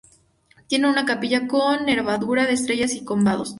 [0.65, 3.49] Tiene una capilla con nervadura de estrellas y combados.